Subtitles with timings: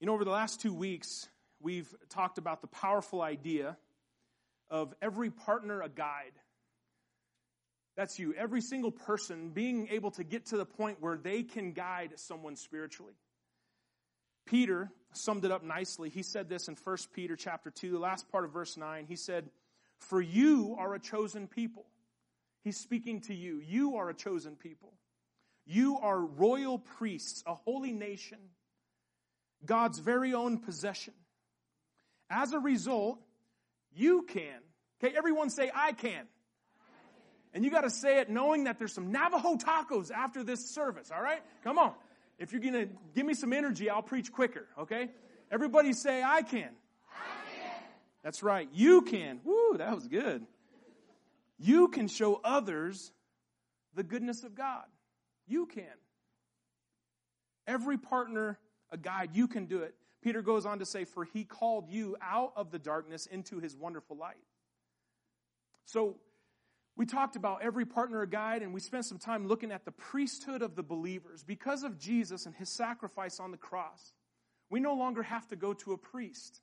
[0.00, 1.28] You know, over the last two weeks,
[1.60, 3.76] we've talked about the powerful idea
[4.70, 6.32] of every partner a guide.
[7.96, 8.32] That's you.
[8.34, 12.54] Every single person being able to get to the point where they can guide someone
[12.54, 13.14] spiritually.
[14.46, 16.10] Peter summed it up nicely.
[16.10, 19.06] He said this in 1 Peter chapter 2, the last part of verse 9.
[19.08, 19.50] He said,
[19.98, 21.86] For you are a chosen people.
[22.62, 23.60] He's speaking to you.
[23.66, 24.92] You are a chosen people.
[25.66, 28.38] You are royal priests, a holy nation,
[29.64, 31.14] God's very own possession.
[32.30, 33.18] As a result,
[33.94, 34.60] you can.
[35.02, 36.26] Okay, everyone say, I can.
[37.54, 41.10] And you got to say it knowing that there's some Navajo tacos after this service,
[41.14, 41.42] all right?
[41.64, 41.92] Come on.
[42.38, 45.08] If you're going to give me some energy, I'll preach quicker, okay?
[45.50, 46.68] Everybody say, I can.
[47.10, 47.72] I can.
[48.22, 48.68] That's right.
[48.72, 49.40] You can.
[49.44, 50.46] Woo, that was good.
[51.58, 53.10] You can show others
[53.94, 54.84] the goodness of God.
[55.46, 55.84] You can.
[57.66, 58.58] Every partner,
[58.90, 59.94] a guide, you can do it.
[60.22, 63.76] Peter goes on to say, For he called you out of the darkness into his
[63.76, 64.36] wonderful light.
[65.84, 66.16] So,
[66.96, 69.92] we talked about every partner a guide, and we spent some time looking at the
[69.92, 71.44] priesthood of the believers.
[71.44, 74.12] Because of Jesus and his sacrifice on the cross,
[74.68, 76.60] we no longer have to go to a priest.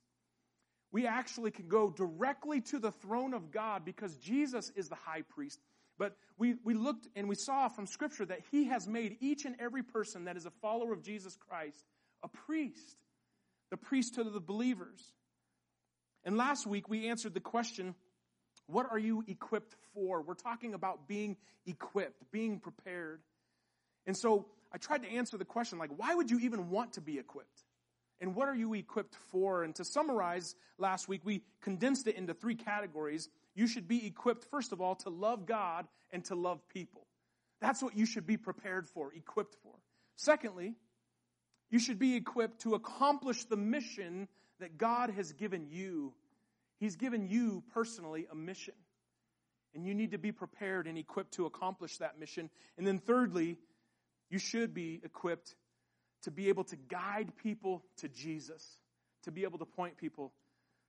[0.92, 5.22] We actually can go directly to the throne of God because Jesus is the high
[5.22, 5.58] priest.
[5.98, 9.56] But we, we looked and we saw from Scripture that He has made each and
[9.58, 11.84] every person that is a follower of Jesus Christ
[12.22, 12.96] a priest,
[13.70, 15.02] the priesthood of the believers.
[16.24, 17.94] And last week we answered the question
[18.66, 20.22] what are you equipped for?
[20.22, 21.36] We're talking about being
[21.66, 23.20] equipped, being prepared.
[24.06, 27.00] And so I tried to answer the question like, why would you even want to
[27.00, 27.62] be equipped?
[28.20, 29.62] And what are you equipped for?
[29.62, 33.28] And to summarize last week, we condensed it into three categories.
[33.54, 37.06] You should be equipped, first of all, to love God and to love people.
[37.60, 39.74] That's what you should be prepared for, equipped for.
[40.16, 40.74] Secondly,
[41.70, 44.28] you should be equipped to accomplish the mission
[44.60, 46.14] that God has given you
[46.78, 48.74] He's given you personally a mission.
[49.74, 52.50] And you need to be prepared and equipped to accomplish that mission.
[52.78, 53.58] And then thirdly,
[54.30, 55.54] you should be equipped
[56.22, 58.78] to be able to guide people to Jesus,
[59.24, 60.32] to be able to point people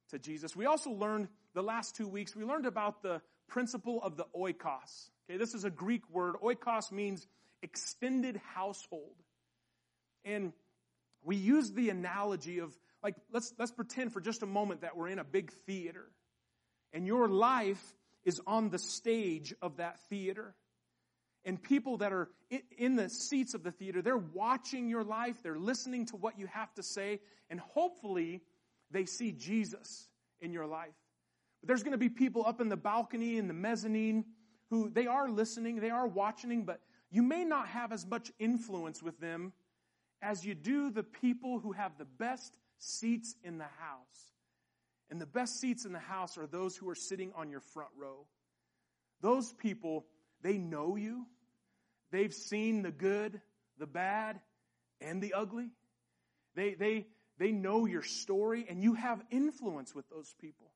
[0.09, 0.56] to Jesus.
[0.56, 5.09] We also learned the last two weeks, we learned about the principle of the oikos.
[5.30, 6.35] Okay, this is a Greek word.
[6.41, 7.28] Oikos means
[7.62, 9.16] extended household.
[10.24, 10.53] And
[11.23, 15.07] we use the analogy of like let's let's pretend for just a moment that we're
[15.07, 16.05] in a big theater
[16.94, 17.81] and your life
[18.25, 20.56] is on the stage of that theater.
[21.45, 22.29] And people that are
[22.77, 26.47] in the seats of the theater they're watching your life they're listening to what you
[26.47, 27.19] have to say
[27.50, 28.41] and hopefully
[28.91, 30.07] they see jesus
[30.41, 30.95] in your life.
[31.61, 34.25] But there's going to be people up in the balcony in the mezzanine
[34.69, 39.01] who they are listening they are watching but you may not have as much influence
[39.01, 39.53] with them
[40.22, 44.31] as you do the people who have the best seats in the house.
[45.09, 47.91] And the best seats in the house are those who are sitting on your front
[47.97, 48.25] row.
[49.22, 50.06] Those people,
[50.41, 51.25] they know you.
[52.11, 53.39] They've seen the good,
[53.77, 54.39] the bad,
[55.01, 55.69] and the ugly.
[56.56, 57.07] They, they,
[57.38, 60.72] they know your story and you have influence with those people.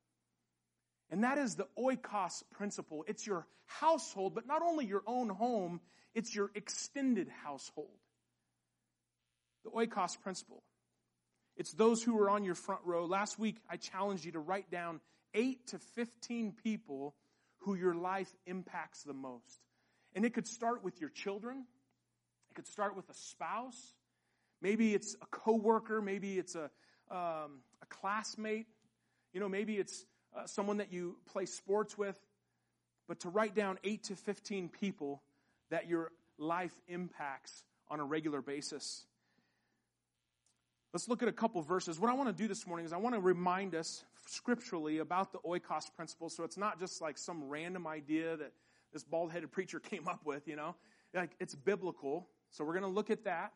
[1.09, 3.03] And that is the oikos principle.
[3.07, 5.81] It's your household, but not only your own home,
[6.13, 7.89] it's your extended household.
[9.63, 10.63] The oikos principle.
[11.57, 13.05] It's those who are on your front row.
[13.05, 14.99] Last week, I challenged you to write down
[15.33, 17.15] 8 to 15 people
[17.59, 19.61] who your life impacts the most.
[20.15, 21.65] And it could start with your children.
[22.49, 23.93] It could start with a spouse.
[24.61, 26.01] Maybe it's a coworker.
[26.01, 26.69] Maybe it's a,
[27.09, 28.67] um, a classmate.
[29.33, 30.05] You know, maybe it's
[30.35, 32.17] uh, someone that you play sports with.
[33.07, 35.21] But to write down 8 to 15 people
[35.69, 39.05] that your life impacts on a regular basis.
[40.93, 41.99] Let's look at a couple verses.
[41.99, 45.31] What I want to do this morning is I want to remind us scripturally about
[45.31, 48.51] the oikos principle so it's not just like some random idea that
[48.91, 50.75] this bald-headed preacher came up with, you know.
[51.13, 52.27] Like it's biblical.
[52.49, 53.53] So we're going to look at that.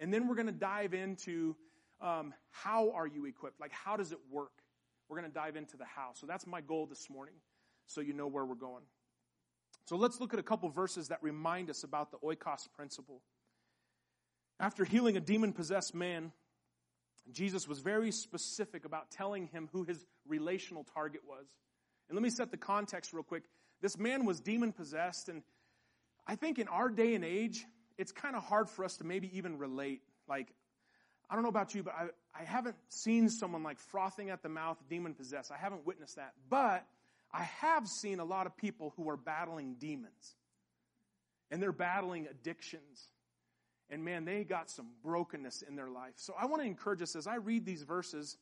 [0.00, 1.54] And then we're going to dive into
[2.00, 3.60] um, how are you equipped?
[3.60, 4.50] Like how does it work?
[5.08, 6.10] We're going to dive into the how.
[6.14, 7.34] So that's my goal this morning
[7.86, 8.82] so you know where we're going.
[9.86, 13.20] So let's look at a couple verses that remind us about the oikos principle.
[14.58, 16.32] After healing a demon possessed man,
[17.32, 21.46] Jesus was very specific about telling him who his relational target was.
[22.08, 23.44] And let me set the context real quick.
[23.80, 25.42] This man was demon possessed, and
[26.26, 27.64] I think in our day and age,
[27.98, 30.02] it's kind of hard for us to maybe even relate.
[30.28, 30.48] Like,
[31.30, 32.06] I don't know about you, but I,
[32.38, 35.50] I haven't seen someone like frothing at the mouth, demon possessed.
[35.50, 36.32] I haven't witnessed that.
[36.48, 36.86] But
[37.32, 40.36] I have seen a lot of people who are battling demons.
[41.50, 43.08] And they're battling addictions.
[43.90, 46.14] And man, they got some brokenness in their life.
[46.16, 48.36] So I want to encourage us as I read these verses,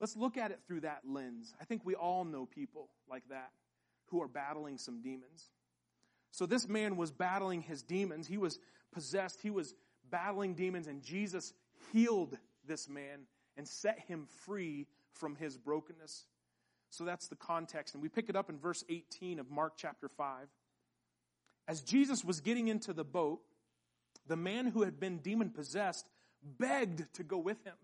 [0.00, 1.54] let's look at it through that lens.
[1.60, 3.50] I think we all know people like that
[4.06, 5.50] who are battling some demons.
[6.32, 8.26] So this man was battling his demons.
[8.26, 8.58] He was
[8.92, 9.40] possessed.
[9.42, 9.74] He was
[10.10, 11.52] battling demons, and Jesus
[11.92, 13.26] healed this man
[13.56, 16.24] and set him free from his brokenness.
[16.90, 17.94] So that's the context.
[17.94, 20.48] And we pick it up in verse 18 of Mark chapter 5.
[21.68, 23.40] As Jesus was getting into the boat,
[24.30, 26.06] the man who had been demon possessed
[26.58, 27.74] begged to go with him.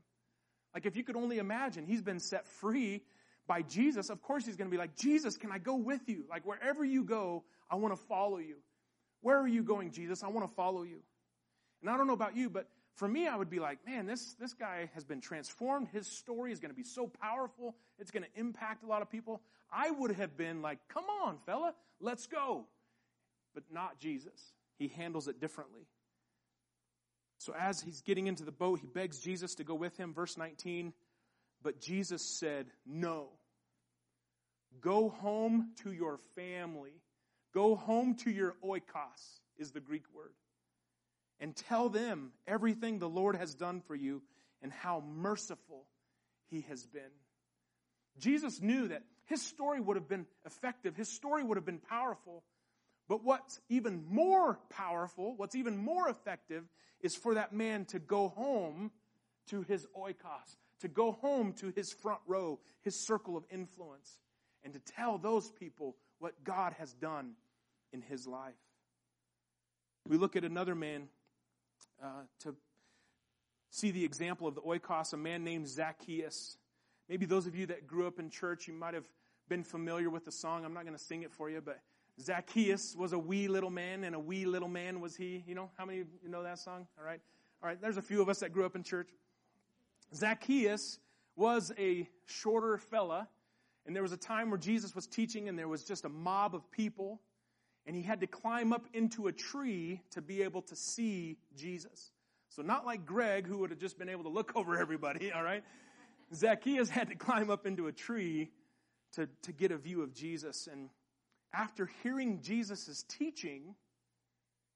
[0.72, 3.02] Like if you could only imagine, he's been set free
[3.48, 4.10] by Jesus.
[4.10, 6.24] Of course he's going to be like, Jesus, can I go with you?
[6.30, 8.58] Like wherever you go, I want to follow you.
[9.22, 10.22] Where are you going, Jesus?
[10.22, 11.00] I want to follow you.
[11.82, 14.34] And I don't know about you, but for me, I would be like, man, this,
[14.34, 15.88] this guy has been transformed.
[15.92, 17.74] His story is going to be so powerful.
[17.98, 19.42] It's going to impact a lot of people.
[19.72, 22.66] I would have been like, come on, fella, let's go.
[23.52, 24.52] But not Jesus.
[24.78, 25.88] He handles it differently.
[27.38, 30.14] So as he's getting into the boat, he begs Jesus to go with him.
[30.14, 30.92] Verse 19.
[31.62, 33.28] But Jesus said, no.
[34.80, 37.00] Go home to your family.
[37.54, 40.32] Go home to your oikos is the Greek word.
[41.40, 44.22] And tell them everything the Lord has done for you
[44.62, 45.86] and how merciful
[46.50, 47.02] he has been.
[48.18, 50.96] Jesus knew that his story would have been effective.
[50.96, 52.42] His story would have been powerful
[53.08, 56.64] but what's even more powerful, what's even more effective,
[57.00, 58.90] is for that man to go home
[59.48, 64.18] to his oikos, to go home to his front row, his circle of influence,
[64.64, 67.32] and to tell those people what God has done
[67.92, 68.54] in his life.
[70.08, 71.08] We look at another man
[72.02, 72.54] uh, to
[73.70, 76.56] see the example of the oikos, a man named Zacchaeus.
[77.08, 79.06] Maybe those of you that grew up in church, you might have
[79.48, 80.64] been familiar with the song.
[80.64, 81.80] I'm not going to sing it for you, but
[82.20, 85.44] Zacchaeus was a wee little man, and a wee little man was he.
[85.46, 86.86] You know, how many of you know that song?
[86.98, 87.20] All right.
[87.62, 89.08] All right, there's a few of us that grew up in church.
[90.14, 90.98] Zacchaeus
[91.36, 93.28] was a shorter fella,
[93.86, 96.54] and there was a time where Jesus was teaching, and there was just a mob
[96.54, 97.20] of people,
[97.86, 102.10] and he had to climb up into a tree to be able to see Jesus.
[102.50, 105.42] So, not like Greg, who would have just been able to look over everybody, all
[105.42, 105.64] right?
[106.34, 108.50] Zacchaeus had to climb up into a tree
[109.12, 110.68] to, to get a view of Jesus.
[110.70, 110.90] And
[111.52, 113.74] after hearing Jesus' teaching,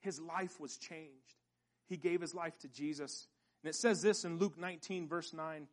[0.01, 1.37] his life was changed.
[1.89, 3.27] He gave his life to Jesus.
[3.63, 5.67] And it says this in Luke 19, verse 9.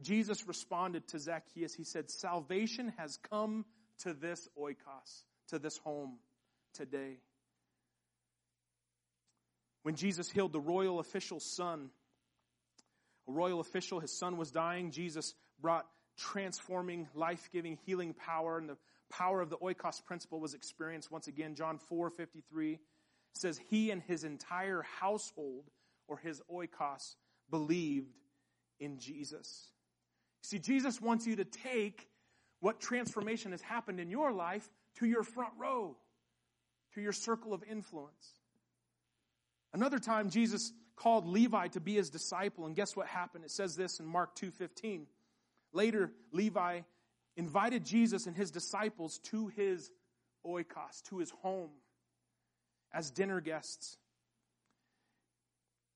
[0.00, 1.74] Jesus responded to Zacchaeus.
[1.74, 3.64] He said, Salvation has come
[4.00, 6.18] to this oikos, to this home
[6.74, 7.18] today.
[9.82, 11.90] When Jesus healed the royal official's son,
[13.28, 15.86] a royal official, his son was dying, Jesus brought
[16.16, 18.76] transforming, life giving, healing power, and the
[19.12, 21.54] power of the oikos principle was experienced once again.
[21.54, 22.78] John 4 53
[23.34, 25.64] says, He and his entire household,
[26.08, 27.14] or his oikos,
[27.50, 28.16] believed
[28.80, 29.70] in Jesus.
[30.42, 32.08] See, Jesus wants you to take
[32.60, 35.96] what transformation has happened in your life to your front row,
[36.94, 38.40] to your circle of influence.
[39.72, 43.44] Another time, Jesus called Levi to be his disciple, and guess what happened?
[43.44, 45.06] It says this in Mark 2.15.
[45.72, 46.80] Later, Levi
[47.36, 49.90] invited Jesus and his disciples to his
[50.46, 51.70] oikos, to his home,
[52.92, 53.96] as dinner guests.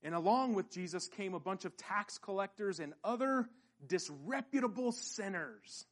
[0.03, 3.49] And along with Jesus came a bunch of tax collectors and other
[3.85, 5.85] disreputable sinners.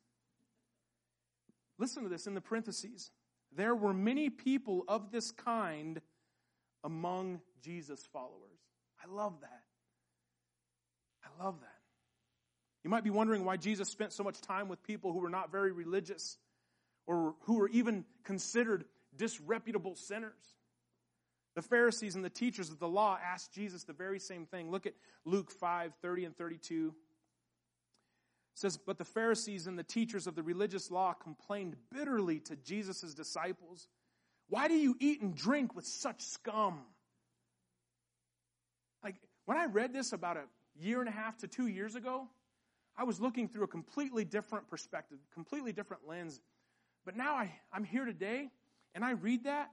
[1.77, 3.11] Listen to this in the parentheses.
[3.55, 6.01] There were many people of this kind
[6.83, 8.59] among Jesus' followers.
[9.03, 9.63] I love that.
[11.23, 11.74] I love that.
[12.85, 15.51] You might be wondering why Jesus spent so much time with people who were not
[15.51, 16.37] very religious
[17.07, 18.85] or who were even considered
[19.17, 20.37] disreputable sinners.
[21.55, 24.69] The Pharisees and the teachers of the law asked Jesus the very same thing.
[24.69, 24.93] Look at
[25.25, 26.93] Luke 5 30 and 32.
[28.53, 32.55] It says, But the Pharisees and the teachers of the religious law complained bitterly to
[32.55, 33.87] Jesus' disciples.
[34.47, 36.81] Why do you eat and drink with such scum?
[39.03, 39.15] Like,
[39.45, 40.43] when I read this about a
[40.79, 42.27] year and a half to two years ago,
[42.97, 46.39] I was looking through a completely different perspective, completely different lens.
[47.05, 48.49] But now I, I'm here today
[48.93, 49.69] and I read that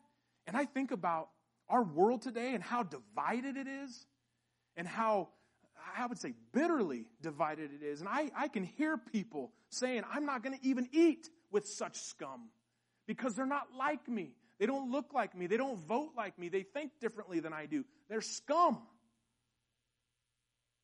[0.46, 1.28] and I think about
[1.68, 4.06] our world today and how divided it is
[4.76, 5.28] and how,
[5.96, 8.00] I would say, bitterly divided it is.
[8.00, 11.96] And I, I can hear people saying, I'm not going to even eat with such
[11.96, 12.48] scum
[13.06, 14.34] because they're not like me.
[14.58, 15.46] They don't look like me.
[15.46, 16.48] They don't vote like me.
[16.48, 17.84] They think differently than I do.
[18.08, 18.80] They're scum.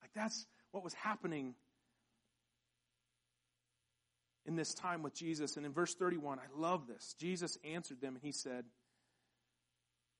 [0.02, 1.54] Like that's what was happening
[4.48, 5.56] in this time with Jesus.
[5.56, 7.14] And in verse 31, I love this.
[7.20, 8.64] Jesus answered them and he said,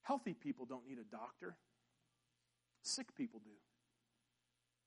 [0.03, 1.57] Healthy people don't need a doctor,
[2.83, 3.51] Sick people do.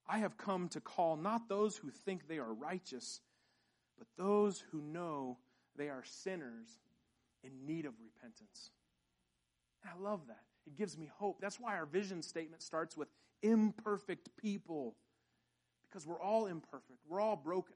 [0.08, 3.22] I have come to call not those who think they are righteous,
[3.98, 5.38] but those who know
[5.76, 6.68] they are sinners
[7.44, 8.72] in need of repentance.
[9.84, 10.42] And I love that.
[10.66, 11.40] It gives me hope.
[11.42, 13.10] That's why our vision statement starts with
[13.44, 14.96] imperfect people,
[15.90, 17.76] because we're all imperfect, we're all broken.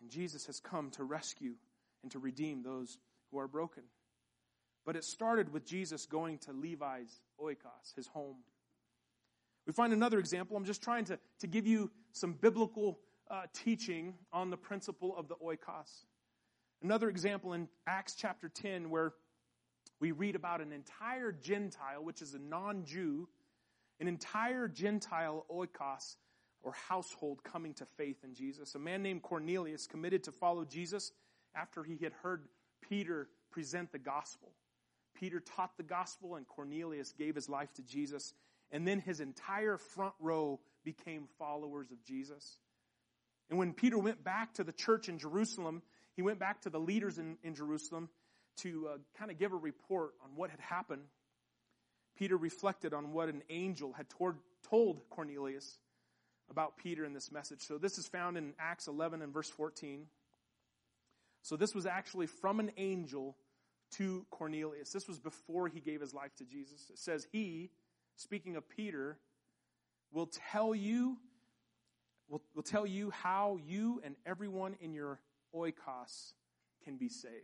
[0.00, 1.54] And Jesus has come to rescue
[2.02, 2.98] and to redeem those
[3.30, 3.82] who are broken.
[4.86, 8.36] But it started with Jesus going to Levi's oikos, his home.
[9.66, 10.56] We find another example.
[10.56, 12.98] I'm just trying to, to give you some biblical
[13.30, 16.04] uh, teaching on the principle of the oikos.
[16.82, 19.12] Another example in Acts chapter 10, where
[20.00, 23.28] we read about an entire Gentile, which is a non Jew,
[24.00, 26.16] an entire Gentile oikos
[26.62, 28.74] or household coming to faith in Jesus.
[28.74, 31.12] A man named Cornelius committed to follow Jesus
[31.54, 32.44] after he had heard
[32.88, 34.52] Peter present the gospel.
[35.18, 38.32] Peter taught the gospel and Cornelius gave his life to Jesus.
[38.70, 42.58] And then his entire front row became followers of Jesus.
[43.50, 45.82] And when Peter went back to the church in Jerusalem,
[46.14, 48.08] he went back to the leaders in, in Jerusalem
[48.58, 51.02] to uh, kind of give a report on what had happened.
[52.18, 54.36] Peter reflected on what an angel had toward,
[54.68, 55.78] told Cornelius
[56.50, 57.60] about Peter in this message.
[57.60, 60.06] So this is found in Acts 11 and verse 14.
[61.42, 63.36] So this was actually from an angel
[63.92, 64.90] to Cornelius.
[64.90, 66.90] This was before he gave his life to Jesus.
[66.90, 67.70] It says, He,
[68.16, 69.18] speaking of Peter,
[70.12, 71.16] will tell you,
[72.28, 75.20] will, will tell you how you and everyone in your
[75.54, 76.32] oikos
[76.84, 77.34] can be saved.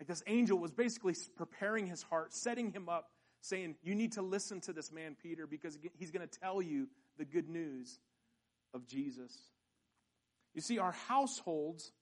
[0.00, 3.10] Like this angel was basically preparing his heart, setting him up,
[3.40, 6.88] saying, You need to listen to this man, Peter, because he's going to tell you
[7.18, 7.98] the good news
[8.74, 9.36] of Jesus.
[10.54, 11.92] You see, our households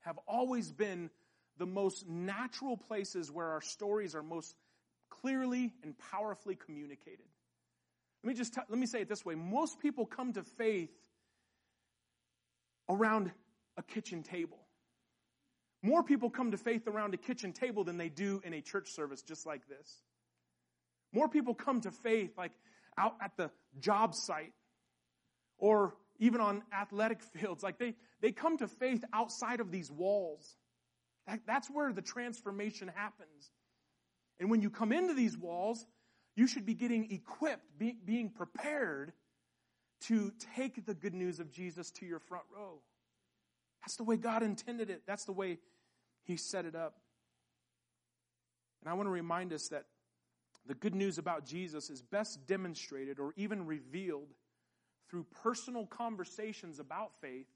[0.00, 1.10] have always been
[1.56, 4.56] the most natural places where our stories are most
[5.08, 7.26] clearly and powerfully communicated.
[8.22, 9.34] Let me just t- let me say it this way.
[9.34, 10.90] Most people come to faith
[12.88, 13.30] around
[13.76, 14.58] a kitchen table.
[15.82, 18.90] More people come to faith around a kitchen table than they do in a church
[18.90, 20.02] service just like this.
[21.12, 22.52] More people come to faith like
[22.98, 24.52] out at the job site
[25.58, 27.62] or even on athletic fields.
[27.62, 30.56] Like they, they come to faith outside of these walls.
[31.26, 33.50] That, that's where the transformation happens.
[34.38, 35.86] And when you come into these walls,
[36.36, 39.12] you should be getting equipped, be, being prepared
[40.02, 42.80] to take the good news of Jesus to your front row.
[43.82, 45.02] That's the way God intended it.
[45.06, 45.58] That's the way
[46.24, 46.94] He set it up.
[48.80, 49.84] And I want to remind us that
[50.66, 54.28] the good news about Jesus is best demonstrated or even revealed
[55.10, 57.46] through personal conversations about faith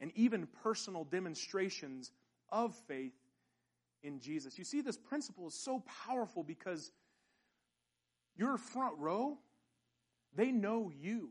[0.00, 2.12] and even personal demonstrations
[2.50, 3.14] of faith
[4.02, 4.58] in Jesus.
[4.58, 6.90] You see, this principle is so powerful because
[8.36, 9.38] your front row,
[10.34, 11.30] they know you.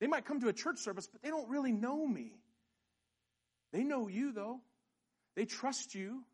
[0.00, 2.40] They might come to a church service, but they don't really know me.
[3.72, 4.60] They know you, though.
[5.36, 6.24] They trust you.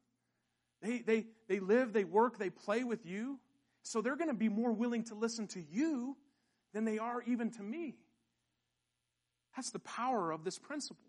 [0.82, 3.38] They, they, they live, they work, they play with you.
[3.82, 6.16] So they're going to be more willing to listen to you
[6.74, 7.96] than they are even to me.
[9.56, 11.08] That's the power of this principle.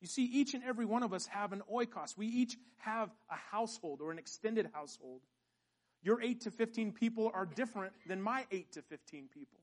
[0.00, 2.16] You see, each and every one of us have an oikos.
[2.16, 5.22] We each have a household or an extended household.
[6.02, 9.60] Your 8 to 15 people are different than my 8 to 15 people.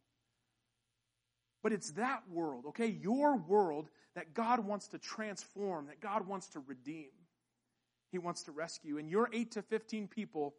[1.61, 2.87] But it's that world, okay?
[2.87, 7.09] Your world that God wants to transform, that God wants to redeem.
[8.13, 8.99] He wants to rescue.
[8.99, 10.53] And your 8 to 15 people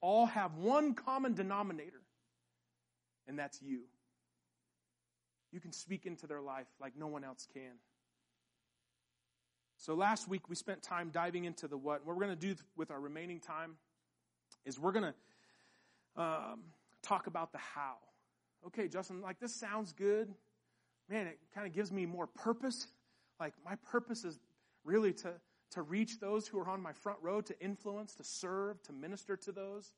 [0.00, 2.02] all have one common denominator,
[3.26, 3.80] and that's you.
[5.50, 7.72] You can speak into their life like no one else can.
[9.76, 12.06] So last week we spent time diving into the what.
[12.06, 13.72] What we're going to do with our remaining time
[14.64, 15.12] is we're going
[16.16, 16.60] to um,
[17.02, 17.96] talk about the how.
[18.68, 20.32] Okay, Justin, like this sounds good.
[21.08, 22.86] Man, it kind of gives me more purpose.
[23.40, 24.38] Like my purpose is
[24.84, 25.32] really to,
[25.72, 29.36] to reach those who are on my front row, to influence, to serve, to minister
[29.36, 29.92] to those.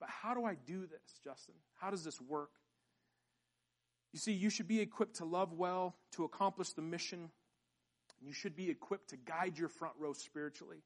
[0.00, 1.54] But how do I do this, Justin?
[1.80, 2.50] How does this work?
[4.12, 7.30] You see, you should be equipped to love well, to accomplish the mission
[8.20, 10.82] you should be equipped to guide your front row spiritually.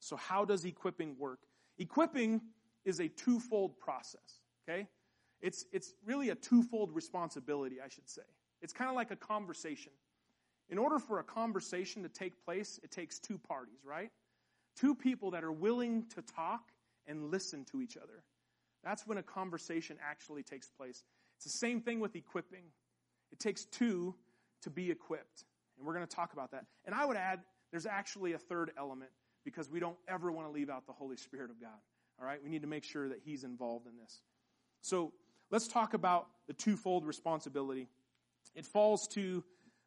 [0.00, 1.40] So how does equipping work?
[1.78, 2.40] Equipping
[2.84, 4.88] is a twofold process, okay?
[5.40, 8.22] It's, it's really a twofold responsibility, I should say.
[8.62, 9.92] It's kind of like a conversation.
[10.68, 14.10] In order for a conversation to take place, it takes two parties, right?
[14.76, 16.72] Two people that are willing to talk
[17.06, 18.24] and listen to each other.
[18.82, 21.04] That's when a conversation actually takes place.
[21.36, 22.64] It's the same thing with equipping.
[23.32, 24.14] It takes two
[24.62, 25.44] to be equipped.
[25.76, 26.64] And we're going to talk about that.
[26.84, 29.10] And I would add, there's actually a third element
[29.44, 31.78] because we don't ever want to leave out the Holy Spirit of God.
[32.20, 32.42] All right?
[32.42, 34.20] We need to make sure that he's involved in this.
[34.80, 35.12] So
[35.50, 37.88] let's talk about the twofold responsibility.
[38.54, 39.44] It falls to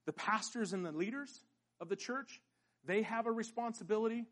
[0.10, 1.44] the pastors and the leaders
[1.80, 2.42] of the church.
[2.84, 4.26] They have a responsibility,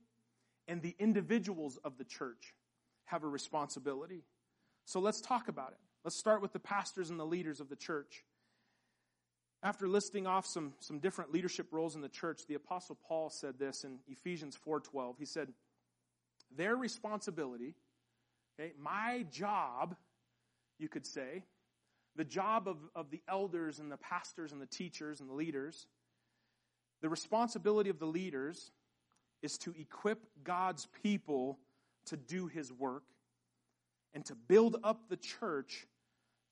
[0.68, 2.56] and the individuals of the church
[3.06, 4.24] have a responsibility.
[4.86, 5.78] So let's talk about it.
[6.04, 8.24] Let's start with the pastors and the leaders of the church.
[9.62, 13.60] After listing off some, some different leadership roles in the church, the apostle Paul said
[13.60, 15.20] this in Ephesians 4:12.
[15.20, 15.54] He said,
[16.50, 17.76] "Their responsibility,
[18.60, 19.96] okay, my job,
[20.80, 21.44] you could say,
[22.18, 25.88] the job of, of the elders and the pastors and the teachers and the leaders,
[27.02, 28.72] the responsibility of the leaders
[29.44, 31.60] is to equip God's people
[32.08, 33.04] to do his work
[34.14, 35.86] and to build up the church,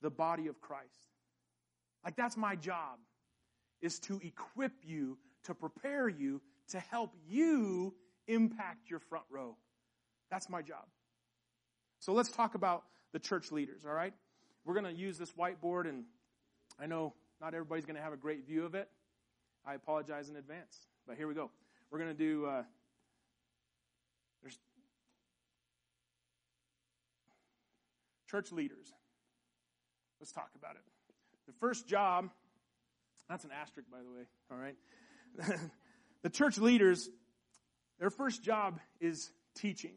[0.02, 1.10] the body of Christ.
[2.04, 3.00] Like that's my job
[3.82, 7.96] is to equip you, to prepare you, to help you
[8.28, 9.58] impact your front row.
[10.30, 10.86] That's my job.
[12.00, 14.14] So let's talk about the church leaders, all right?
[14.66, 16.06] We're going to use this whiteboard, and
[16.80, 18.90] I know not everybody's going to have a great view of it.
[19.66, 20.76] I apologize in advance.
[21.08, 21.52] But here we go.
[21.92, 22.46] We're going to do.
[22.48, 22.64] Uh,
[24.42, 24.58] there's
[28.30, 28.92] church leaders.
[30.20, 30.82] Let's talk about it.
[31.46, 32.30] The first job.
[33.30, 34.26] That's an asterisk, by the way.
[34.52, 35.60] All right.
[36.24, 37.10] the church leaders.
[38.00, 39.94] Their first job is teaching.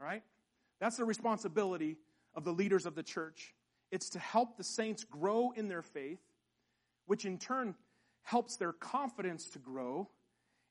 [0.00, 0.22] All right?
[0.80, 1.96] That's the responsibility
[2.34, 3.54] of the leaders of the church.
[3.90, 6.20] It's to help the saints grow in their faith,
[7.06, 7.74] which in turn
[8.22, 10.08] helps their confidence to grow,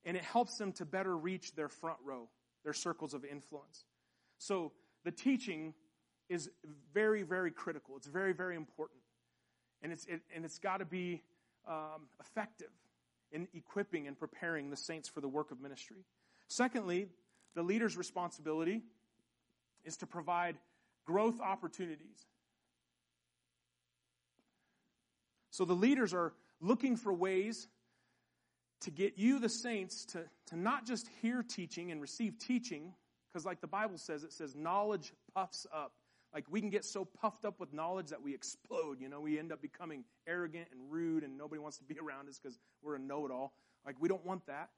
[0.04, 2.28] and it helps them to better reach their front row,
[2.64, 3.84] their circles of influence.
[4.38, 4.72] So
[5.04, 5.74] the teaching
[6.28, 6.50] is
[6.94, 7.96] very, very critical.
[7.96, 9.00] It's very, very important.
[9.82, 11.22] And it's, it, and it's got to be
[11.68, 12.70] um, effective
[13.32, 16.04] in equipping and preparing the saints for the work of ministry.
[16.48, 17.08] Secondly,
[17.54, 18.82] the leader's responsibility
[19.88, 20.56] is to provide
[21.04, 22.26] growth opportunities.
[25.50, 27.66] So the leaders are looking for ways
[28.82, 32.92] to get you, the saints, to, to not just hear teaching and receive teaching,
[33.32, 35.94] because like the Bible says, it says knowledge puffs up.
[36.32, 39.00] Like we can get so puffed up with knowledge that we explode.
[39.00, 42.28] You know, we end up becoming arrogant and rude, and nobody wants to be around
[42.28, 43.54] us because we're a know it all.
[43.84, 44.68] Like we don't want that.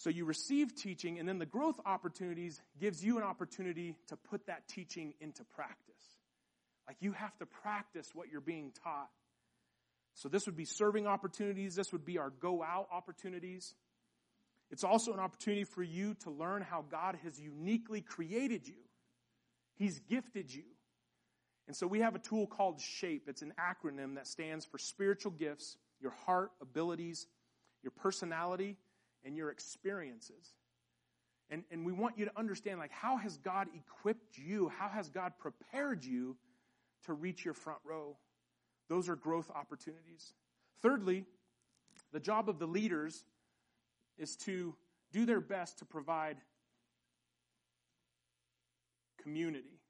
[0.00, 4.46] So you receive teaching, and then the growth opportunities gives you an opportunity to put
[4.46, 6.16] that teaching into practice.
[6.88, 9.10] Like you have to practice what you're being taught.
[10.14, 11.74] So this would be serving opportunities.
[11.74, 13.74] This would be our go out opportunities.
[14.70, 18.80] It's also an opportunity for you to learn how God has uniquely created you.
[19.76, 20.64] He's gifted you.
[21.66, 23.24] And so we have a tool called SHAPE.
[23.26, 27.26] It's an acronym that stands for spiritual gifts, your heart, abilities,
[27.82, 28.78] your personality,
[29.24, 30.54] and your experiences.
[31.50, 34.68] And, and we want you to understand, like, how has God equipped you?
[34.68, 36.36] How has God prepared you
[37.06, 38.16] to reach your front row?
[38.88, 40.32] Those are growth opportunities.
[40.82, 41.24] Thirdly,
[42.12, 43.24] the job of the leaders
[44.18, 44.74] is to
[45.12, 46.36] do their best to provide
[49.22, 49.80] community.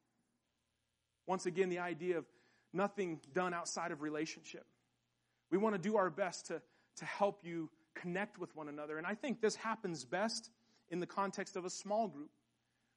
[1.27, 2.25] Once again, the idea of
[2.73, 4.65] nothing done outside of relationship.
[5.51, 6.63] We want to do our best to,
[6.97, 8.99] to help you connect with one another.
[8.99, 10.51] And I think this happens best
[10.91, 12.31] in the context of a small group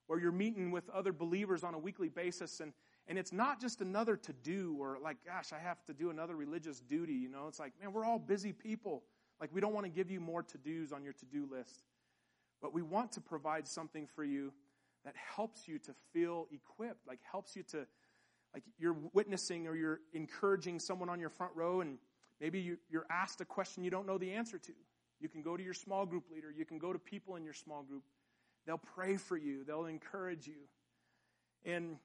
[0.07, 2.73] where you're meeting with other believers on a weekly basis and
[3.05, 6.35] and it's not just another to do or like gosh i have to do another
[6.35, 7.47] religious duty you know?
[7.47, 9.03] It's like man we're all busy people.
[9.39, 11.83] Like we don't want to give you more to do's on your to do list.
[12.61, 14.53] But we want to provide something for you
[15.03, 17.85] that helps you to feel equipped like helps you to
[18.53, 21.97] like you're witnessing or you're encouraging someone on your front row and
[22.43, 24.73] Maybe you, are asked a question you don't know the answer to.
[25.21, 26.51] You can go to your small group leader.
[26.51, 28.03] You can go to people in your small group.
[28.65, 29.63] They'll pray for you.
[29.63, 30.67] They'll encourage you.
[31.63, 31.95] And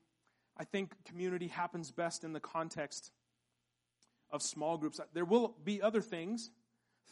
[0.56, 3.10] I think community happens best in the context
[4.30, 5.00] of small groups.
[5.12, 6.52] There will be other things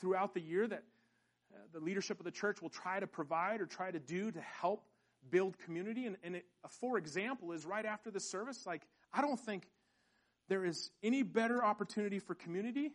[0.01, 0.85] throughout the year that
[1.53, 4.41] uh, the leadership of the church will try to provide or try to do to
[4.41, 4.85] help
[5.31, 6.07] build community.
[6.07, 8.67] And, and it, for example, is right after the service.
[8.67, 9.67] Like, I don't think
[10.49, 12.93] there is any better opportunity for community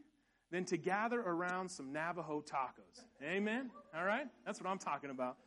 [0.52, 3.06] than to gather around some Navajo tacos.
[3.24, 3.72] Amen?
[3.96, 4.28] All right?
[4.46, 5.38] That's what I'm talking about.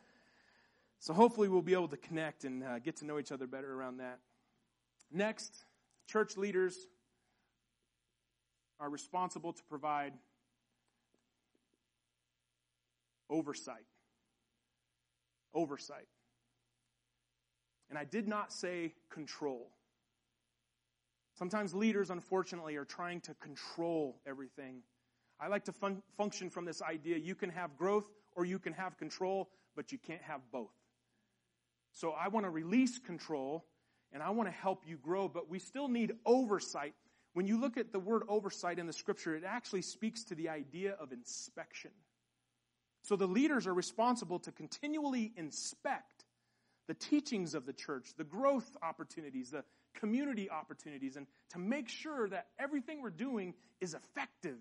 [0.98, 3.72] So hopefully we'll be able to connect and uh, get to know each other better
[3.72, 4.18] around that.
[5.12, 5.66] Next,
[6.06, 6.86] church leaders
[8.80, 10.14] are responsible to provide
[13.28, 13.84] oversight.
[15.52, 16.08] Oversight.
[17.90, 19.68] And I did not say control.
[21.34, 24.82] Sometimes leaders, unfortunately, are trying to control everything
[25.40, 28.04] I like to fun- function from this idea you can have growth
[28.36, 30.72] or you can have control, but you can't have both.
[31.92, 33.64] So I want to release control
[34.12, 36.94] and I want to help you grow, but we still need oversight.
[37.32, 40.48] When you look at the word oversight in the scripture, it actually speaks to the
[40.48, 41.90] idea of inspection.
[43.02, 46.24] So the leaders are responsible to continually inspect
[46.86, 52.28] the teachings of the church, the growth opportunities, the community opportunities, and to make sure
[52.28, 54.58] that everything we're doing is effective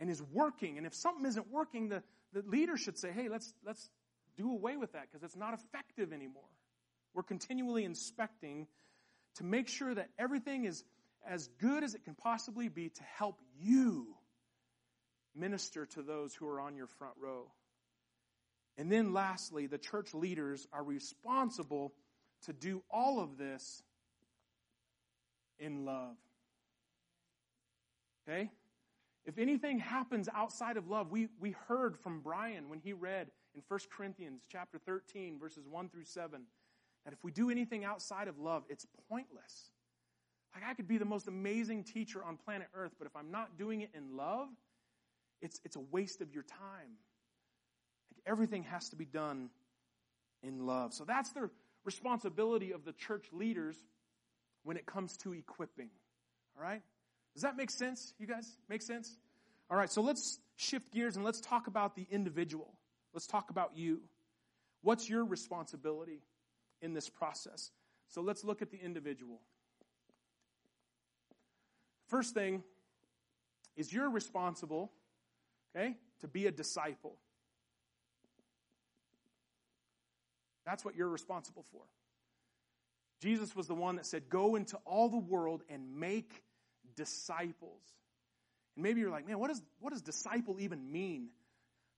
[0.00, 0.78] and is working.
[0.78, 3.88] And if something isn't working, the, the leader should say, hey, let's, let's
[4.36, 6.42] do away with that because it's not effective anymore.
[7.14, 8.66] We're continually inspecting
[9.36, 10.82] to make sure that everything is
[11.28, 14.06] as good as it can possibly be to help you
[15.36, 17.50] minister to those who are on your front row.
[18.78, 21.92] And then lastly, the church leaders are responsible
[22.46, 23.82] to do all of this
[25.58, 26.16] in love.
[28.26, 28.50] Okay?
[29.26, 33.62] If anything happens outside of love, we, we heard from Brian when he read in
[33.68, 36.42] 1 Corinthians chapter 13, verses 1 through 7,
[37.04, 39.70] that if we do anything outside of love, it's pointless.
[40.54, 43.58] Like I could be the most amazing teacher on planet Earth, but if I'm not
[43.58, 44.48] doing it in love,
[45.42, 46.96] it's, it's a waste of your time.
[48.12, 49.50] Like everything has to be done
[50.42, 50.92] in love.
[50.92, 51.50] So that's the
[51.84, 53.76] responsibility of the church leaders
[54.64, 55.90] when it comes to equipping.
[56.56, 56.82] All right?
[57.34, 58.56] Does that make sense, you guys?
[58.68, 59.16] Make sense?
[59.70, 62.74] All right, so let's shift gears and let's talk about the individual.
[63.12, 64.00] Let's talk about you.
[64.82, 66.22] What's your responsibility
[66.82, 67.70] in this process?
[68.08, 69.40] So let's look at the individual.
[72.08, 72.64] First thing
[73.76, 74.90] is you're responsible,
[75.76, 77.16] okay, to be a disciple.
[80.66, 81.82] That's what you're responsible for.
[83.20, 86.42] Jesus was the one that said, Go into all the world and make
[86.96, 87.80] disciples.
[88.76, 91.28] And maybe you're like, man, what, does what does disciple even mean?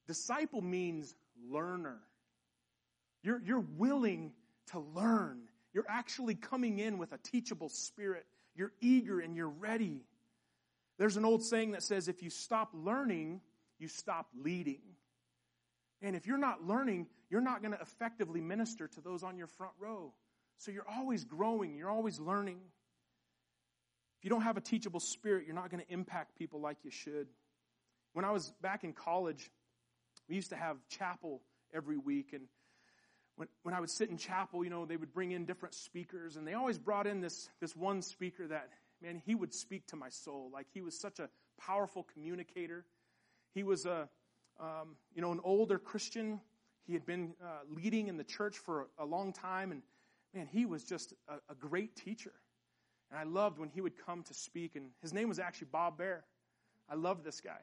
[0.07, 1.15] Disciple means
[1.51, 1.99] learner.
[3.23, 4.33] You're, you're willing
[4.73, 5.43] to learn.
[5.73, 8.27] You're actually coming in with a teachable spirit.
[8.55, 10.03] You're eager and you're ready.
[10.99, 13.41] There's an old saying that says, if you stop learning,
[13.79, 14.81] you stop leading.
[16.03, 19.47] And if you're not learning, you're not going to effectively minister to those on your
[19.47, 20.13] front row.
[20.59, 22.59] So you're always growing, you're always learning.
[24.23, 26.93] If you don't have a teachable spirit, you're not going to impact people like you
[26.93, 27.27] should.
[28.13, 29.51] When I was back in college,
[30.29, 31.43] we used to have chapel
[31.75, 32.33] every week.
[32.33, 32.43] And
[33.35, 36.37] when, when I would sit in chapel, you know, they would bring in different speakers.
[36.37, 38.69] And they always brought in this, this one speaker that,
[39.03, 40.51] man, he would speak to my soul.
[40.55, 41.29] Like he was such a
[41.61, 42.85] powerful communicator.
[43.55, 44.09] He was a,
[44.61, 46.41] um, you know, an older Christian.
[46.87, 49.73] He had been uh, leading in the church for a, a long time.
[49.73, 49.83] And
[50.33, 52.35] man, he was just a, a great teacher.
[53.13, 55.99] And I loved when he would come to speak, and his name was actually Bob
[55.99, 56.25] Bear.
[56.89, 57.61] I loved this guy.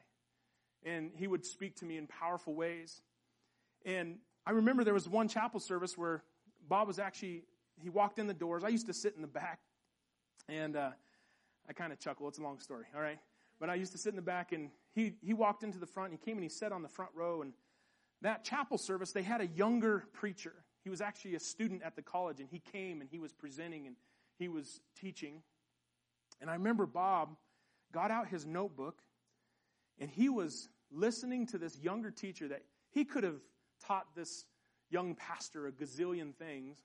[0.83, 3.01] And he would speak to me in powerful ways.
[3.83, 6.23] And I remember there was one chapel service where
[6.67, 7.45] Bob was actually,
[7.81, 8.63] he walked in the doors.
[8.63, 9.59] I used to sit in the back,
[10.47, 10.91] and uh,
[11.67, 12.27] I kind of chuckle.
[12.27, 13.19] It's a long story, all right?
[13.59, 16.11] But I used to sit in the back, and he, he walked into the front,
[16.11, 17.41] and he came and he sat on the front row.
[17.41, 17.53] And
[18.21, 20.53] that chapel service, they had a younger preacher.
[20.83, 23.87] He was actually a student at the college, and he came and he was presenting,
[23.87, 23.95] and
[24.39, 25.43] he was teaching.
[26.41, 27.35] And I remember Bob
[27.93, 29.01] got out his notebook
[29.99, 33.39] and he was listening to this younger teacher that he could have
[33.85, 34.45] taught this
[34.89, 36.79] young pastor a gazillion things.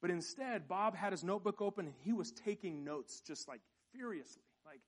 [0.00, 3.60] But instead, Bob had his notebook open and he was taking notes just like
[3.92, 4.42] furiously.
[4.64, 4.80] Like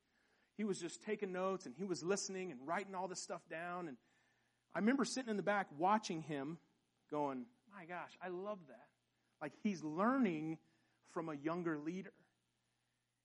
[0.57, 3.89] he was just taking notes and he was listening and writing all this stuff down.
[3.89, 3.97] And
[4.75, 6.59] I remember sitting in the back watching him
[7.11, 8.87] going, my gosh, I love that.
[9.41, 10.59] Like he's learning
[11.13, 12.13] from a younger leader.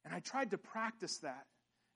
[0.03, 1.45] And I tried to practice that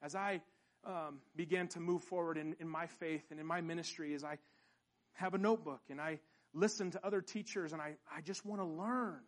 [0.02, 0.42] as I
[0.86, 4.38] um, began to move forward in, in my faith and in my ministry, as I
[5.14, 6.20] have a notebook and I
[6.54, 9.20] listen to other teachers and I, I just want to learn.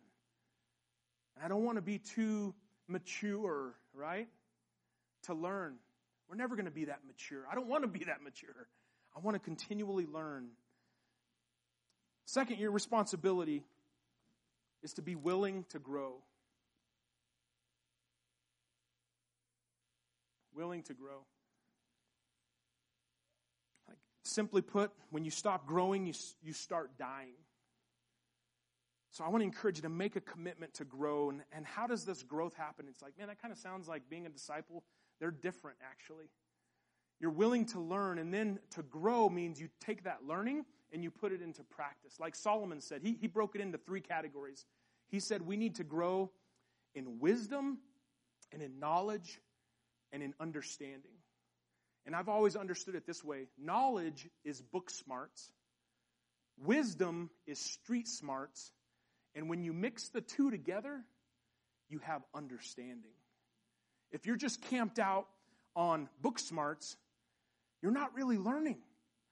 [1.36, 2.54] And I don't want to be too
[2.88, 4.28] mature, right?
[5.24, 5.76] To learn.
[6.28, 7.44] We're never going to be that mature.
[7.50, 8.66] I don't want to be that mature.
[9.14, 10.48] I want to continually learn.
[12.24, 13.64] Second, your responsibility
[14.82, 16.14] is to be willing to grow.
[20.54, 21.24] Willing to grow.
[23.88, 27.34] Like, simply put, when you stop growing, you, you start dying.
[29.10, 31.28] So I want to encourage you to make a commitment to grow.
[31.28, 32.86] And, and how does this growth happen?
[32.88, 34.84] It's like, man, that kind of sounds like being a disciple.
[35.20, 36.30] They're different, actually.
[37.20, 41.10] You're willing to learn, and then to grow means you take that learning and you
[41.10, 42.18] put it into practice.
[42.18, 44.66] Like Solomon said, he, he broke it into three categories.
[45.08, 46.30] He said we need to grow
[46.94, 47.78] in wisdom
[48.50, 49.40] and in knowledge
[50.12, 51.12] and in understanding.
[52.04, 55.52] And I've always understood it this way knowledge is book smarts,
[56.58, 58.70] Wisdom is street smarts,
[59.34, 61.00] and when you mix the two together,
[61.88, 63.12] you have understanding.
[64.10, 65.26] If you're just camped out
[65.74, 66.96] on book smarts,
[67.80, 68.78] you're not really learning.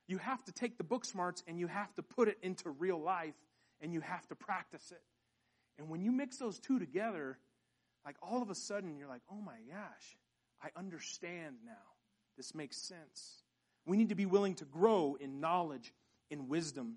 [0.08, 3.00] You have to take the book smarts and you have to put it into real
[3.00, 3.34] life
[3.80, 5.02] and you have to practice it.
[5.78, 7.38] And when you mix those two together,
[8.04, 10.16] like all of a sudden you're like, oh my gosh,
[10.62, 11.73] I understand now.
[12.37, 13.42] This makes sense.
[13.87, 15.92] We need to be willing to grow in knowledge,
[16.31, 16.96] in wisdom,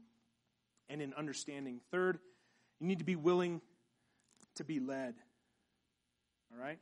[0.90, 1.80] and in understanding.
[1.92, 2.20] Third,
[2.80, 3.62] you need to be willing
[4.56, 5.16] to be led.
[6.52, 6.80] All right?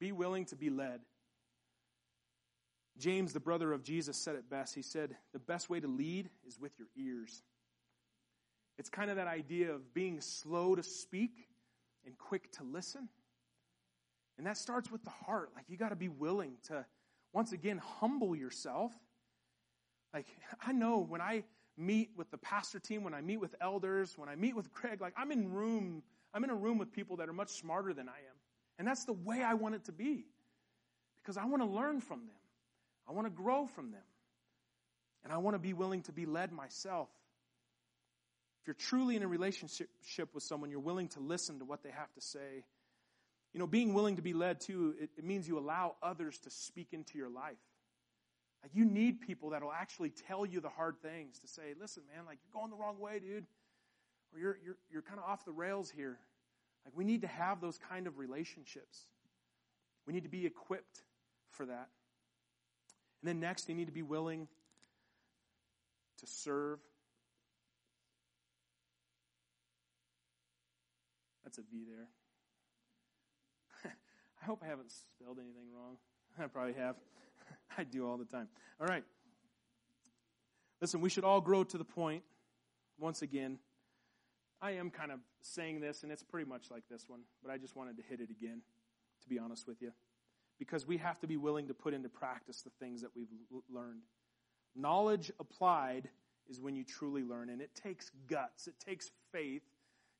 [0.00, 1.00] Be willing to be led.
[2.98, 4.74] James, the brother of Jesus, said it best.
[4.74, 7.42] He said, The best way to lead is with your ears.
[8.78, 11.47] It's kind of that idea of being slow to speak
[12.08, 13.08] and quick to listen.
[14.38, 15.50] And that starts with the heart.
[15.54, 16.84] Like, you got to be willing to,
[17.32, 18.92] once again, humble yourself.
[20.14, 20.26] Like,
[20.66, 21.44] I know when I
[21.76, 25.00] meet with the pastor team, when I meet with elders, when I meet with Greg,
[25.00, 28.08] like, I'm in room, I'm in a room with people that are much smarter than
[28.08, 28.36] I am.
[28.78, 30.24] And that's the way I want it to be.
[31.22, 32.36] Because I want to learn from them.
[33.06, 34.00] I want to grow from them.
[35.24, 37.08] And I want to be willing to be led myself.
[38.60, 41.90] If you're truly in a relationship with someone, you're willing to listen to what they
[41.90, 42.64] have to say.
[43.54, 46.50] You know, being willing to be led too, it, it means you allow others to
[46.50, 47.56] speak into your life.
[48.62, 52.02] Like you need people that will actually tell you the hard things to say, listen,
[52.14, 53.46] man, like you're going the wrong way, dude.
[54.34, 56.18] Or you're, you're, you're kind of off the rails here.
[56.84, 59.06] Like we need to have those kind of relationships.
[60.06, 61.02] We need to be equipped
[61.50, 61.88] for that.
[63.22, 64.48] And then next, you need to be willing
[66.18, 66.78] to serve.
[71.48, 72.08] That's a V there.
[74.42, 75.96] I hope I haven't spelled anything wrong.
[76.38, 76.96] I probably have.
[77.78, 78.48] I do all the time.
[78.78, 79.02] All right.
[80.82, 82.22] Listen, we should all grow to the point,
[83.00, 83.58] once again.
[84.60, 87.56] I am kind of saying this, and it's pretty much like this one, but I
[87.56, 88.60] just wanted to hit it again,
[89.22, 89.92] to be honest with you
[90.58, 93.62] because we have to be willing to put into practice the things that we've l-
[93.72, 94.02] learned.
[94.76, 96.10] Knowledge applied
[96.50, 99.62] is when you truly learn, and it takes guts, it takes faith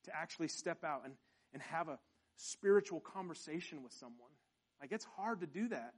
[0.09, 1.15] to actually step out and,
[1.53, 1.99] and have a
[2.37, 4.31] spiritual conversation with someone.
[4.81, 5.95] Like, it's hard to do that.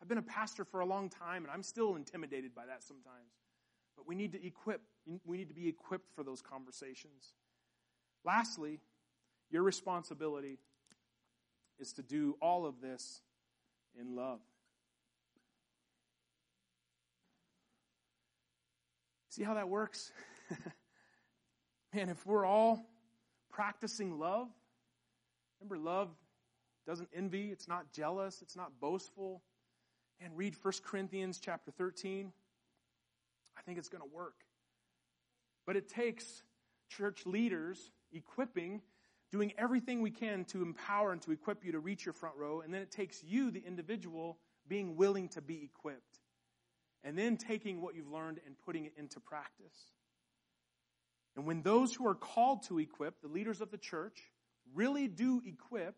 [0.00, 3.32] I've been a pastor for a long time, and I'm still intimidated by that sometimes.
[3.96, 4.80] But we need to equip,
[5.24, 7.34] we need to be equipped for those conversations.
[8.24, 8.80] Lastly,
[9.50, 10.58] your responsibility
[11.78, 13.20] is to do all of this
[13.98, 14.40] in love.
[19.30, 20.12] See how that works?
[21.94, 22.86] Man, if we're all
[23.54, 24.48] practicing love,
[25.60, 26.08] remember, love
[26.86, 29.42] doesn't envy, it's not jealous, it's not boastful.
[30.20, 32.32] And read 1 Corinthians chapter 13.
[33.56, 34.34] I think it's going to work.
[35.66, 36.42] But it takes
[36.88, 38.82] church leaders equipping
[39.30, 42.60] doing everything we can to empower and to equip you to reach your front row.
[42.60, 44.38] And then it takes you, the individual,
[44.68, 46.20] being willing to be equipped.
[47.02, 49.92] And then taking what you've learned and putting it into practice.
[51.36, 54.18] And when those who are called to equip, the leaders of the church,
[54.74, 55.94] really do equip,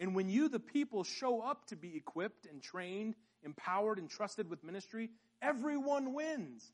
[0.00, 3.14] and when you, the people, show up to be equipped and trained,
[3.44, 5.10] empowered, and trusted with ministry,
[5.42, 6.72] everyone wins.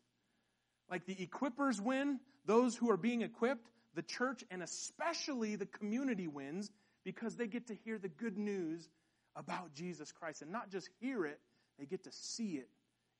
[0.89, 6.29] Like the equippers win, those who are being equipped, the church and especially the community
[6.29, 6.71] wins
[7.05, 8.89] because they get to hear the good news
[9.35, 11.41] about Jesus Christ and not just hear it,
[11.79, 12.69] they get to see it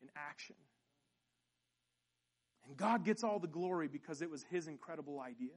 [0.01, 0.57] in action.
[2.67, 5.55] And God gets all the glory because it was His incredible idea.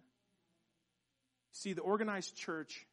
[1.51, 2.85] See, the organized church,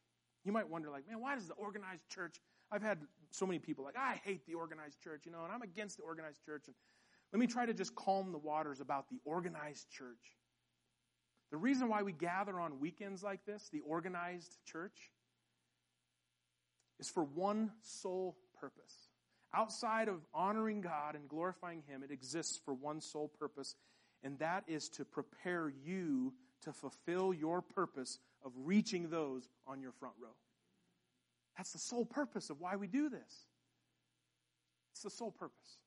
[0.43, 2.41] you might wonder, like, man, why does the organized church?
[2.71, 2.99] I've had
[3.31, 6.03] so many people like, I hate the organized church, you know, and I'm against the
[6.03, 6.63] organized church.
[6.67, 6.75] And
[7.31, 10.35] let me try to just calm the waters about the organized church.
[11.51, 15.11] The reason why we gather on weekends like this, the organized church,
[16.99, 19.09] is for one sole purpose.
[19.53, 23.75] Outside of honoring God and glorifying Him, it exists for one sole purpose,
[24.23, 29.91] and that is to prepare you to fulfill your purpose of reaching those on your
[29.91, 30.35] front row.
[31.57, 33.45] That's the sole purpose of why we do this.
[34.93, 35.77] It's the sole purpose.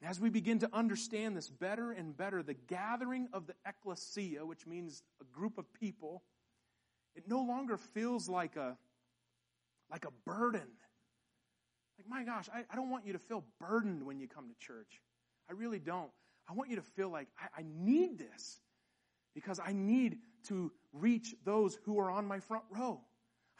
[0.00, 4.44] And as we begin to understand this better and better, the gathering of the ecclesia,
[4.44, 6.22] which means a group of people,
[7.14, 8.76] it no longer feels like a,
[9.90, 10.66] like a burden.
[11.98, 14.66] Like, my gosh, I, I don't want you to feel burdened when you come to
[14.66, 15.00] church.
[15.48, 16.10] I really don't.
[16.48, 18.60] I want you to feel like I, I need this
[19.34, 23.00] because I need to reach those who are on my front row.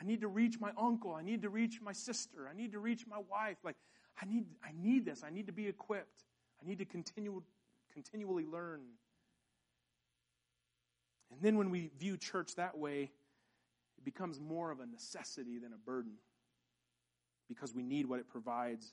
[0.01, 1.15] I need to reach my uncle.
[1.15, 2.49] I need to reach my sister.
[2.51, 3.59] I need to reach my wife.
[3.65, 3.77] Like,
[4.21, 5.23] I need, I need this.
[5.25, 6.25] I need to be equipped.
[6.63, 7.43] I need to continue,
[7.93, 8.81] continually learn.
[11.31, 13.11] And then when we view church that way,
[13.97, 16.13] it becomes more of a necessity than a burden
[17.49, 18.93] because we need what it provides.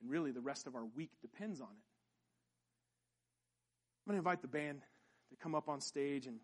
[0.00, 1.93] And really, the rest of our week depends on it.
[4.06, 4.82] I'm going to invite the band
[5.30, 6.36] to come up on stage, and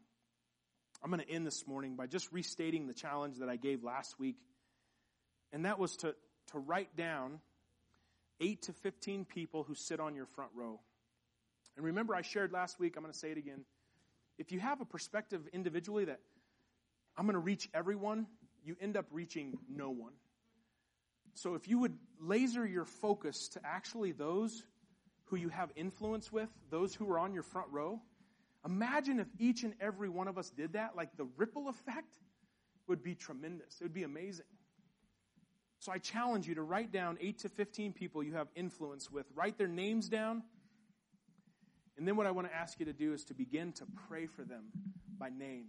[1.04, 4.18] I'm going to end this morning by just restating the challenge that I gave last
[4.18, 4.36] week.
[5.52, 6.14] And that was to,
[6.52, 7.40] to write down
[8.40, 10.80] 8 to 15 people who sit on your front row.
[11.76, 13.66] And remember, I shared last week, I'm going to say it again.
[14.38, 16.20] If you have a perspective individually that
[17.14, 18.26] I'm going to reach everyone,
[18.64, 20.14] you end up reaching no one.
[21.34, 24.64] So if you would laser your focus to actually those
[25.30, 28.00] who you have influence with, those who are on your front row,
[28.66, 32.18] imagine if each and every one of us did that, like the ripple effect
[32.88, 33.80] would be tremendous.
[33.80, 34.46] It would be amazing.
[35.78, 39.26] So I challenge you to write down 8 to 15 people you have influence with.
[39.34, 40.42] Write their names down.
[41.96, 44.26] And then what I want to ask you to do is to begin to pray
[44.26, 44.64] for them
[45.18, 45.66] by name.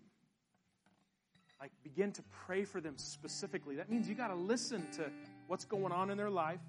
[1.62, 3.76] Like begin to pray for them specifically.
[3.76, 5.12] That means you got to listen to
[5.48, 6.60] what's going on in their life,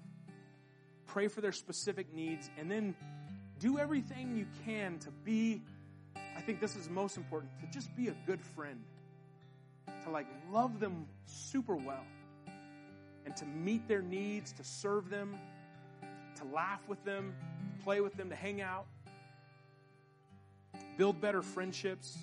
[1.07, 2.95] pray for their specific needs, and then
[3.59, 5.61] do everything you can to be
[6.35, 8.81] I think this is most important to just be a good friend,
[10.03, 12.03] to like love them super well.
[13.25, 15.37] And to meet their needs, to serve them,
[16.35, 17.33] to laugh with them,
[17.77, 18.85] to play with them, to hang out,
[20.97, 22.17] build better friendships,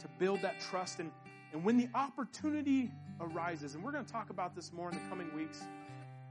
[0.00, 0.98] to build that trust.
[0.98, 1.10] And,
[1.52, 2.90] and when the opportunity
[3.20, 5.62] arises, and we're going to talk about this more in the coming weeks,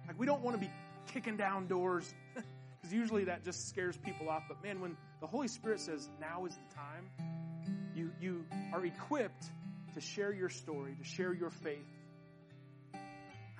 [0.07, 0.71] like we don't want to be
[1.07, 4.43] kicking down doors because usually that just scares people off.
[4.47, 7.09] But man, when the Holy Spirit says now is the time,
[7.95, 9.45] you, you are equipped
[9.93, 11.85] to share your story, to share your faith,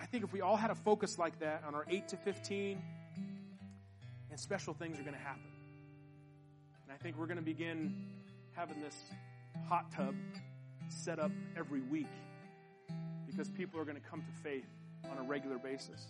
[0.04, 2.82] I think if we all had a focus like that on our 8 to 15,
[4.30, 5.42] and special things are going to happen.
[6.84, 8.08] And I think we're going to begin
[8.52, 8.96] having this
[9.70, 10.14] hot tub
[10.90, 12.10] set up every week
[13.28, 14.68] because people are going to come to faith
[15.10, 16.06] on a regular basis.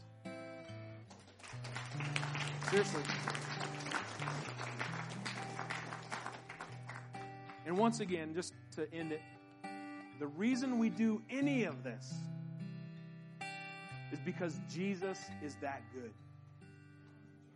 [2.74, 3.04] Seriously.
[7.68, 9.22] And once again, just to end it,
[10.20, 12.12] the reason we do any of this
[14.12, 16.12] is because Jesus is that good.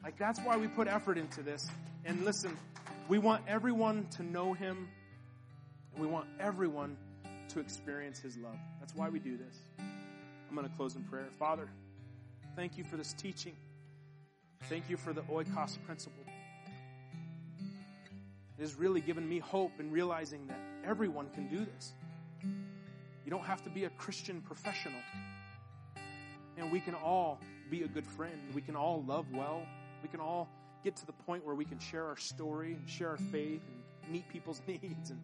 [0.04, 1.68] Like, that's why we put effort into this.
[2.06, 2.56] And listen,
[3.08, 4.88] we want everyone to know Him,
[5.96, 6.96] and we want everyone
[7.50, 8.60] to experience His love.
[8.80, 9.64] That's why we do this.
[9.80, 11.30] I'm going to close in prayer.
[11.40, 11.68] Father,
[12.56, 13.56] thank you for this teaching.
[14.64, 16.24] Thank you for the oikos principle.
[18.58, 21.94] It has really given me hope in realizing that everyone can do this.
[22.44, 25.00] You don't have to be a Christian professional.
[26.58, 27.40] And we can all
[27.70, 28.40] be a good friend.
[28.54, 29.64] We can all love well.
[30.02, 30.50] We can all
[30.84, 33.62] get to the point where we can share our story and share our faith
[34.04, 35.12] and meet people's needs.
[35.12, 35.24] And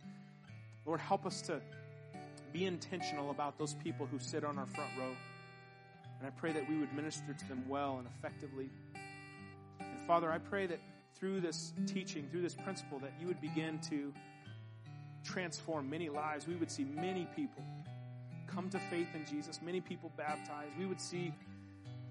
[0.86, 1.60] Lord, help us to
[2.52, 5.16] be intentional about those people who sit on our front row.
[6.20, 8.70] And I pray that we would minister to them well and effectively.
[10.08, 10.80] Father, I pray that
[11.16, 14.14] through this teaching, through this principle, that you would begin to
[15.24, 16.48] transform many lives.
[16.48, 17.64] We would see many people
[18.48, 20.72] come to faith in Jesus, many people baptized.
[20.78, 21.34] We would see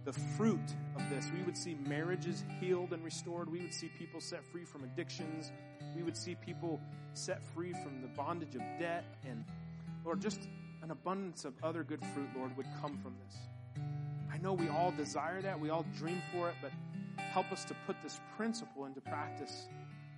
[0.04, 1.26] the fruit of this.
[1.36, 3.50] We would see marriages healed and restored.
[3.50, 5.52] We would see people set free from addictions.
[5.94, 6.80] We would see people
[7.14, 9.04] set free from the bondage of debt.
[9.28, 9.44] And
[10.04, 10.48] Lord, just
[10.82, 13.36] an abundance of other good fruit, Lord, would come from this.
[14.32, 15.60] I know we all desire that.
[15.60, 16.72] We all dream for it, but
[17.32, 19.68] help us to put this principle into practice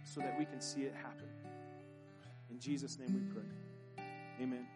[0.03, 1.29] so that we can see it happen.
[2.51, 4.05] In Jesus' name we pray.
[4.43, 4.67] Amen.